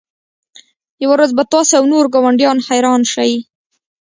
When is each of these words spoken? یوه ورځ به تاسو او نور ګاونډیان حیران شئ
یوه 1.03 1.13
ورځ 1.15 1.31
به 1.37 1.43
تاسو 1.53 1.73
او 1.79 1.83
نور 1.91 2.05
ګاونډیان 2.13 2.57
حیران 2.67 3.01
شئ 3.13 3.33